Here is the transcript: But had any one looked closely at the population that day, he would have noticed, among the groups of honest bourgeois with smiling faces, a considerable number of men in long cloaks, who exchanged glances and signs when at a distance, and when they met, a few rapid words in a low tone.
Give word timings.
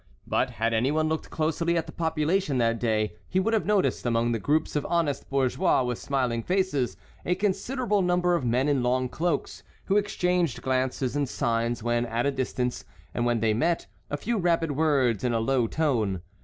But 0.25 0.49
had 0.49 0.73
any 0.73 0.89
one 0.91 1.07
looked 1.07 1.29
closely 1.29 1.77
at 1.77 1.85
the 1.85 1.91
population 1.91 2.57
that 2.57 2.79
day, 2.79 3.17
he 3.29 3.39
would 3.39 3.53
have 3.53 3.67
noticed, 3.67 4.03
among 4.03 4.31
the 4.31 4.39
groups 4.39 4.75
of 4.75 4.83
honest 4.89 5.29
bourgeois 5.29 5.83
with 5.83 5.99
smiling 5.99 6.41
faces, 6.41 6.97
a 7.23 7.35
considerable 7.35 8.01
number 8.01 8.33
of 8.33 8.43
men 8.43 8.67
in 8.67 8.81
long 8.81 9.09
cloaks, 9.09 9.61
who 9.85 9.97
exchanged 9.97 10.63
glances 10.63 11.15
and 11.15 11.29
signs 11.29 11.83
when 11.83 12.07
at 12.07 12.25
a 12.25 12.31
distance, 12.31 12.83
and 13.13 13.27
when 13.27 13.41
they 13.41 13.53
met, 13.53 13.85
a 14.09 14.17
few 14.17 14.39
rapid 14.39 14.71
words 14.71 15.23
in 15.23 15.33
a 15.35 15.39
low 15.39 15.67
tone. 15.67 16.23